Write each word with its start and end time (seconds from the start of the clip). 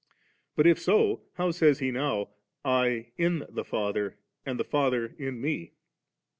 But 0.55 0.65
if 0.65 0.79
so, 0.79 1.21
how 1.33 1.51
says 1.51 1.77
He 1.77 1.91
now,' 1.91 2.29
I 2.83 3.09
in 3.19 3.45
the 3.49 3.63
Father 3.63 4.17
and 4.47 4.59
the 4.59 4.63
Father 4.63 5.13
in 5.19 5.39
Me*?' 5.39 5.73